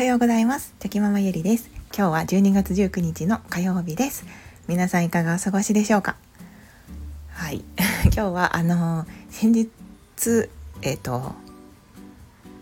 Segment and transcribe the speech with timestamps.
[0.00, 0.74] はようございます。
[0.78, 1.68] チョキママゆりです。
[1.94, 4.24] 今日は12月19日の火曜日です。
[4.66, 6.16] 皆さんいかがお過ごしでしょうか？
[7.28, 7.62] はい。
[8.04, 9.68] 今日はあの先日
[10.80, 11.34] えっ、ー、と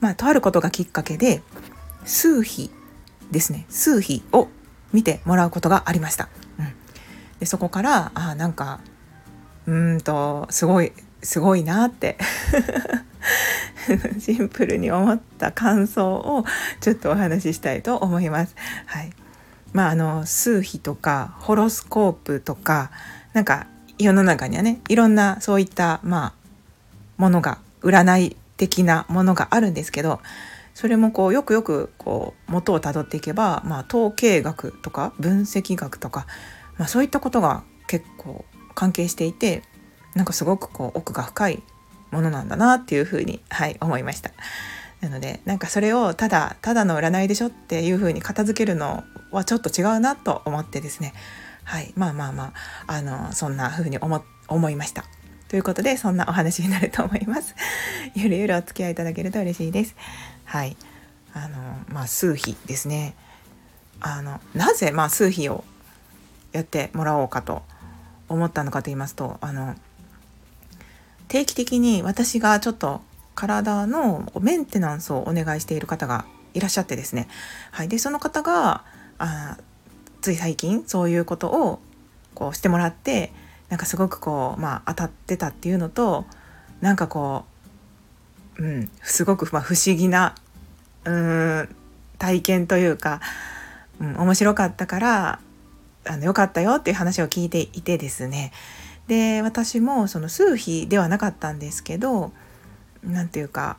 [0.00, 1.40] まあとあることがきっかけで
[2.04, 2.72] 数秘
[3.30, 3.66] ですね。
[3.68, 4.48] 数秘を
[4.92, 6.28] 見てもらうことがありました、
[6.58, 6.72] うん、
[7.38, 8.80] でそこからあなんか
[9.66, 10.92] うんとすごい
[11.22, 12.16] すごいなって
[14.18, 16.44] シンプルに思った感想を
[16.80, 18.54] ちょっとお話ししたいと思います。
[18.86, 19.10] はい、
[19.72, 22.90] まああの数秘とかホロスコープとか
[23.32, 23.66] なんか
[23.98, 26.32] 世の中にはねいろんなそういったまあ
[27.16, 30.20] ものが占い的なものがあるんですけど
[30.74, 36.26] それもこうよくよくこう元をたどっていけば、まあ、統計学とか分析学とか、
[36.76, 38.44] まあ、そういったことが結構
[38.76, 39.64] 関係していて
[40.18, 41.62] なんかすごくこう奥が深い
[42.10, 44.32] ものなんだなっていうふうに、はい、思いました。
[45.00, 51.14] なのでなんかそれをただただの占いでしょっていうふうに片付けるのはちょっと違うなと思ってですね
[51.62, 52.52] はいまあまあま
[52.88, 55.04] ああのそんなふうに思思いました。
[55.46, 57.54] ということでそんなお話になると思います。
[58.16, 59.94] ゆるゆるお付き合いいただけると嬉しいです。
[60.44, 60.76] はい
[61.32, 61.58] あの
[61.90, 63.14] まあ数比ですね。
[64.00, 65.62] あのなぜまあ数比を
[66.50, 67.62] やってもらおうかと
[68.28, 69.76] 思ったのかと言いますとあの
[71.28, 73.00] 定期的に私がちょっと
[73.34, 77.28] 体のメンテナンスをお願いしている方がいらっしゃってですね、
[77.70, 78.84] はい、でその方が
[79.18, 79.58] あ
[80.20, 81.78] つい最近そういうことを
[82.34, 83.32] こうしてもらって
[83.68, 86.24] なんかすごくこう、まあ、当たってたっていうのと
[86.80, 87.44] なんかこ
[88.58, 90.34] う、うん、すごく、まあ、不思議な
[91.04, 91.68] うん
[92.18, 93.20] 体験というか、
[94.00, 95.40] うん、面白かったから
[96.06, 98.52] あのよかったよっていう話を聞いていてですね。
[99.08, 102.30] で私もその数比ではなかったんですけど
[103.02, 103.78] 何て言うか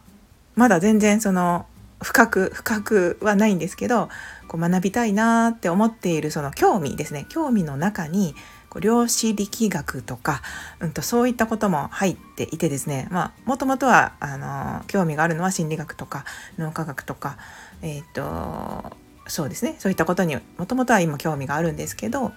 [0.56, 1.66] まだ全然その
[2.02, 4.10] 深く深くはないんですけど
[4.48, 7.26] こう学びたいなって思っているその興味ですね。
[7.30, 8.34] 興味の中に
[8.70, 10.42] こう量子力学とか、
[10.80, 13.08] うんと、そういったことも入っていてですね。
[13.12, 16.26] まあもともとはあの興味があるのは心理学とか
[16.58, 17.38] 脳科学とか
[17.82, 18.96] えっ、と
[19.28, 19.76] そうですね。
[19.80, 22.32] そういったことにもともとは今興味があるんですけど、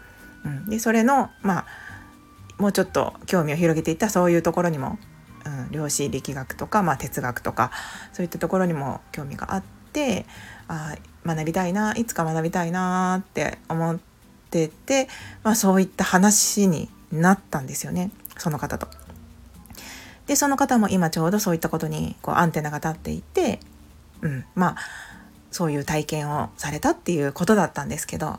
[0.44, 1.66] うん、でそれのまあ
[2.58, 4.98] もうちょっと興味を広げていったそういうところにも、
[5.44, 7.70] うん、量子力学とか、まあ、哲学とか
[8.12, 10.26] そういったところにも興味があって
[10.68, 13.98] あ学びたいないつか学びたいなって思っ
[14.50, 15.08] てて、
[15.42, 18.88] まあ、そういった話になったんですよねその方と。
[20.26, 23.58] でその方も今ちょうどそういったことにこうアンテナが立っていて、
[24.22, 24.76] うん、まあ
[25.50, 28.38] そういう体験をされたっていうことだったんですけど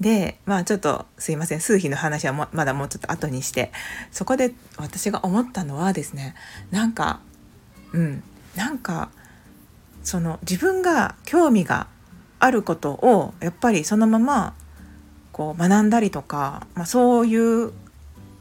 [0.00, 1.60] でまあちょっとすいません。
[1.60, 3.72] 数比の話はまだもうちょっと後にして。
[4.10, 6.34] そこで私が思ったのはですね
[6.70, 7.20] なんか
[7.92, 8.22] うん。
[8.56, 9.10] なんか
[10.02, 11.88] その自分が興味が
[12.38, 14.54] あることをやっぱりそのまま
[15.32, 17.72] こう学んだりとか、まあ、そういう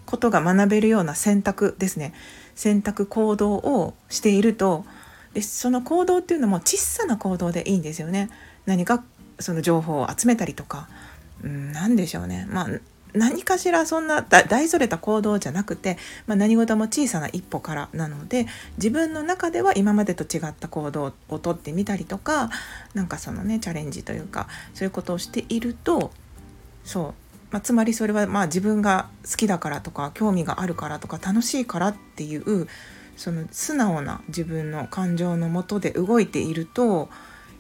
[0.06, 2.14] ことが学べるような選択ですね。
[2.56, 4.86] 選択行動をしていると。
[5.34, 8.30] でその行動っていうのも小さな行動でいいんですよね。
[8.68, 9.04] 何か
[9.40, 10.88] その情報を集めたりとか。
[11.44, 12.48] うん、何でしょうね。
[12.50, 12.68] まあ
[13.14, 22.50] 何かしらそんな大それた行動じゃなくて、まあ、何事も小さな一歩からなので自分の中では今までと違った行動をとってみたりとか
[22.94, 26.12] なんかそのねチャレンジというかそういうことをしていると
[26.84, 27.14] そう、
[27.52, 32.68] まあ、つまりそれはまあ自分が好きだからとか興味があるからとか楽しいからっていう
[33.16, 37.10] その素直な自分の感情のもとで動いていると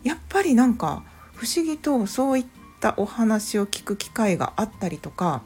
[0.03, 1.03] やっぱりなんか
[1.35, 5.41] 不思議とそういったったお話を聞く機会があったりとか。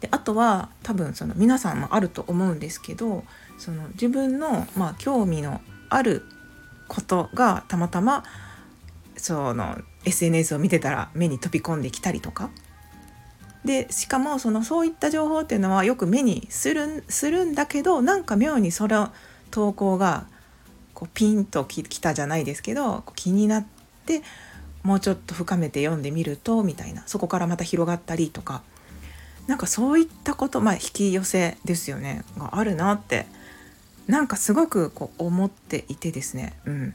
[0.00, 3.22] であとは多分その皆さんもあると思うんですけど
[3.56, 6.24] その自分のまあ興味のある
[6.88, 8.24] ことがたまたま
[9.16, 12.50] その SNS を見てたら目に飛び込んできたりとか。
[13.64, 19.12] でしかもそのそういった情報っていうのはよく目にするするんだけどなんか妙にその
[19.52, 20.26] 投稿が
[20.94, 23.66] こうピンときたじゃないですけど気になっ
[24.04, 24.22] て
[24.82, 27.02] もうちょっと深めて読んでみるとみたいな。
[27.06, 28.62] そこからまた広がったりとか。
[29.46, 32.24] なんかそういったことまあ引き寄せですよね。
[32.38, 33.26] があるなって。
[34.06, 36.54] なんかすごくこう思っていてですね。
[36.64, 36.94] うん。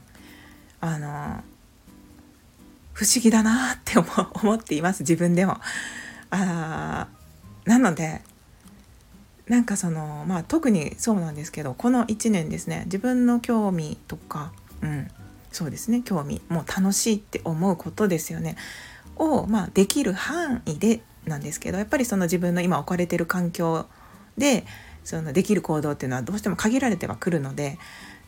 [0.80, 1.42] あの
[2.92, 3.94] 不思議だなって
[4.34, 5.00] 思っています。
[5.00, 5.58] 自分でも。
[6.30, 7.08] あ
[7.64, 8.20] なので
[9.46, 12.82] なんかそのまあ特にそうなんですけどこの1年ですね。
[12.84, 14.52] 自分の興味とか、
[14.82, 15.08] うん、
[15.52, 16.02] そうですね。
[16.02, 18.56] 興味もう楽しいって思うことですよね。
[19.16, 23.86] を、まあ、できる範囲でなんですけどやっぱりその自分の今置かれてる環境
[24.36, 24.64] で
[25.04, 27.78] そのできる行動っていうのはどうしても限られてはくるので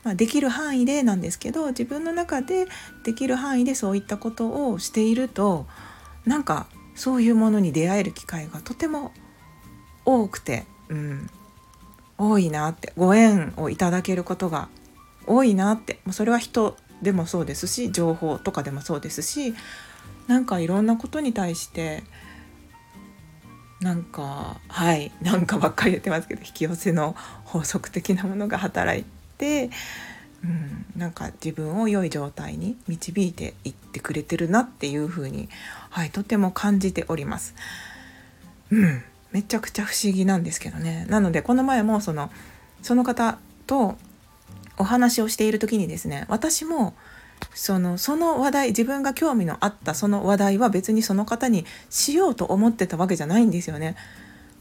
[0.05, 2.67] まあ、できる範囲でなんですけど自分の中で
[3.05, 5.67] できる範囲でそういったことをしていると
[6.25, 9.13] なんかそういうものに出会える機会がとても
[10.05, 11.31] 多くて、うん、
[12.19, 14.69] 多いなってご縁をいただけることが
[15.27, 19.55] 多いなってそれは人でもそうですし情報とかでもそうですし
[20.27, 22.03] なんかいろんなことに対して
[23.81, 29.05] なんかはい なんかばっかり言ってますけど引き寄せの法則的なものが働い
[29.39, 29.71] て、
[30.45, 35.49] うん、なんか自分を良い状態に導いていってくれてるなっていうふうに、
[35.89, 37.55] はい、とても感じております。
[38.71, 39.03] うん
[39.33, 42.31] めちゃくちゃ不思議なんですけどねなのでこの前もその
[42.83, 43.97] その方と
[44.81, 46.95] お話をしている時にですね私も
[47.55, 53.97] そのその話題自分が興味のあったその話題は別にその方にしようと思ってたわけじゃないんですよね。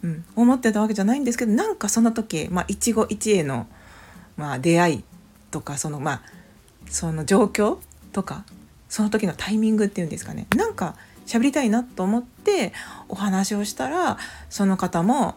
[0.01, 3.68] うん、思ってたわけじゃないんですけどなんかその時、ま、一期一会の、
[4.38, 5.04] まあ、出会い
[5.51, 6.22] とかそのまあ
[6.89, 7.80] その状況
[8.13, 8.45] とか
[8.88, 10.95] その時のタイミングっていうんですかねなんか
[11.25, 12.72] 喋りたいなと思って
[13.10, 14.18] お話をしたら
[14.50, 15.36] その方も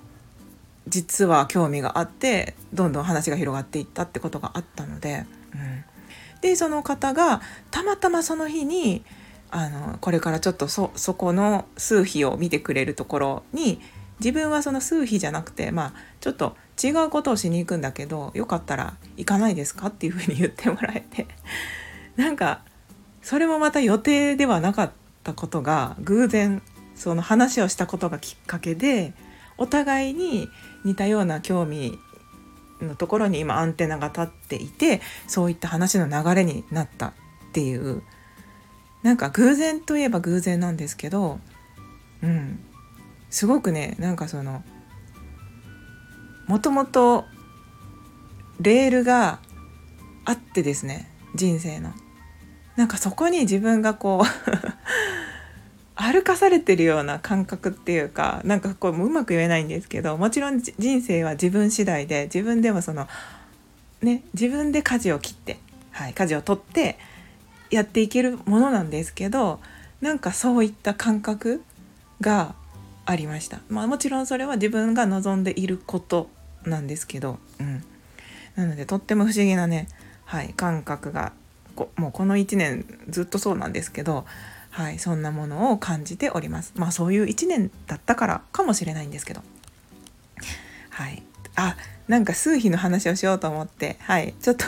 [0.88, 5.24] 実は興味があってどんどん話が広がっていったってことがあったので、
[5.54, 5.84] うん、
[6.40, 7.40] でその方が
[7.70, 9.04] たまたまその日に
[9.50, 13.80] あのこれからちょっとそそこの数秘を見てくれるところに
[14.18, 21.28] 自分はその数秘じゃなくてまあちょっと違うことをしに行くんだけどよかったら行かないですかっていうふうに言ってもらえて
[22.16, 22.62] なんか
[23.20, 24.90] それもまた予定ではなかっ
[25.22, 26.62] たことが偶然
[26.94, 29.12] その話をしたことがきっかけで
[29.58, 30.48] お互いに
[30.84, 31.98] 似たような興味
[32.80, 37.12] のところに今アンテナが立っていてそういった話の流れになったっ
[37.52, 38.02] ていう。
[39.02, 41.40] なんか偶然といえば偶然なんですけど
[42.22, 42.60] うん。
[43.30, 44.62] すごくねなんかその
[46.46, 47.24] もともと
[48.60, 49.40] レールが
[50.24, 51.92] あってですね人生の。
[52.76, 54.26] なんかそこに自分がこう
[56.02, 63.06] 歩かされてるような感覚っていうかなんかこううまく言えないんですけどもちろん人生は自分次第で自分でもその
[64.02, 65.60] ね自分で舵を切って、
[65.92, 66.98] はい、舵を取って
[67.70, 69.60] やっていけるものなんですけど
[70.00, 71.62] なんかそういった感覚
[72.20, 72.56] が
[73.06, 73.60] ありました。
[73.68, 76.28] まあ、もちろんそれは自分が望んでいること
[76.64, 77.84] なんですけど、うん、
[78.56, 79.88] なのでとっても不思議なね、
[80.24, 81.32] はい、感覚が
[81.74, 84.24] こもうこの1年ずっとそうなんですけど、
[84.72, 86.72] はい、そんなものを感じております。
[86.76, 89.42] まあそういう1年だったからかもしれないんですけど。
[90.90, 91.22] はい、
[91.56, 91.76] あ
[92.08, 94.64] なんか数秘の話をしようと思ってはいちょっと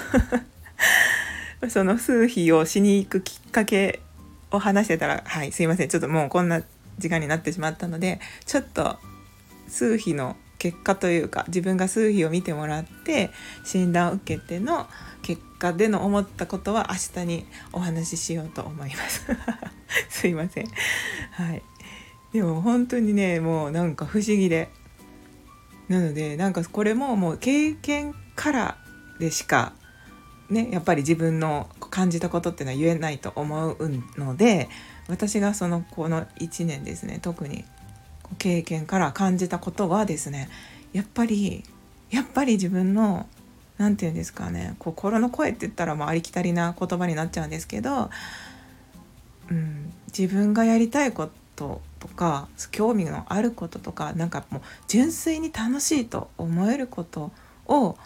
[1.68, 4.00] その数秘をしに行くきっかけ
[4.50, 6.62] を話してたらはいすいませんちょっともうこんな
[6.98, 8.98] 時間になってしまったのでちょっと
[9.68, 13.30] 数秘の結果というか自分が数秘を見てもらって
[13.64, 14.86] 診断を受けての
[15.22, 19.26] 結果での思ったことは明日にお話ししようと思います。
[20.08, 20.66] すいません。
[21.32, 21.62] はい。
[22.32, 24.68] でも本当にねもうなんか不思議で。
[25.88, 28.78] なのでなんかこれももう経験から
[29.18, 29.74] でしか
[30.48, 34.68] ねやっぱり自分の感じたことっていうのは言えないと思うので
[35.08, 37.64] 私がそのこの1年ですね特に
[38.38, 40.48] 経験から感じたことはですね
[40.92, 41.64] やっぱり
[42.10, 43.26] やっぱり自分の
[43.78, 48.10] 何て言うんですかね心の声って言ったらもうありきたりな言葉になっちゃうんですけど、
[49.50, 57.32] うん、自分がやりたいこととか興味のあることとかなんかもう純粋に楽しいと思えること
[57.66, 57.96] を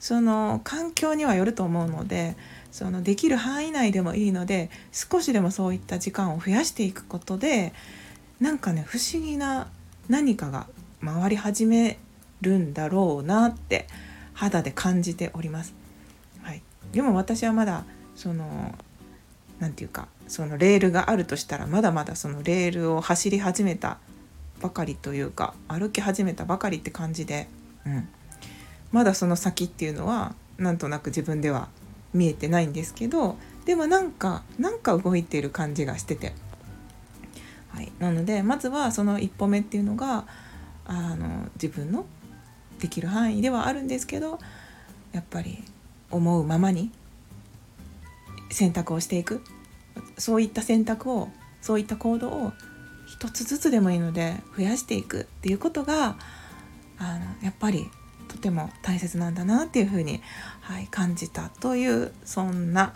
[0.00, 2.36] その環境にはよると思うので
[2.70, 7.72] そのできる範囲内でもいいので少しでもそういった時間を増やしていくことで
[8.44, 9.68] なんかね不思議な
[10.10, 10.66] 何かが
[11.02, 11.98] 回り始め
[12.42, 13.86] るんだろうなって
[14.34, 15.72] 肌で感じております。
[16.42, 16.60] はい、
[16.92, 18.74] でも私はまだその
[19.60, 23.96] 何て言うかそのレールがあるとしたらまだまだそのレールを走り始めた
[24.60, 27.48] ばかりというか歩き始めたばかりって感じで、
[27.86, 28.06] うん、
[28.92, 31.68] まだその先っていうのはなんとなく自分では
[32.12, 36.34] 見えてないんですけどでもなんかなんか動いている感じがしてて、
[38.04, 40.26] なのでまずはその一歩目っていうのが
[40.84, 42.04] あの自分の
[42.78, 44.38] できる範囲ではあるんですけど
[45.12, 45.64] やっぱり
[46.10, 46.90] 思うままに
[48.50, 49.42] 選択をしていく。
[50.18, 51.28] そういった選択を
[51.60, 52.52] そういった行動を
[53.06, 56.16] 一つずつでもいいので増やしていくっていうことが
[56.98, 57.88] あのやっぱり
[58.28, 60.20] とても大切なんだなっていうふうに、
[60.60, 62.92] はい、感じたというそんな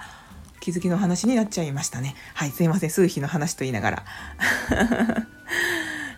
[0.61, 2.15] 気づきの話になっちゃいましたね。
[2.35, 4.05] はいすいません数比の話と言いながら。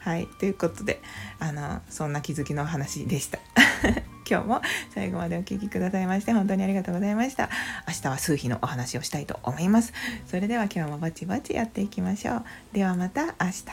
[0.01, 1.03] はいということで
[1.39, 3.39] あのそんな気づきの話でした。
[4.31, 4.63] 今日も
[4.95, 7.51] 最後までお聴きくださいまして本当にありがとうございました
[7.89, 9.93] 明日は数比のお話をしたいと思います
[10.29, 13.65] それでは今日もぼちぼちやっていきましょうではまた明日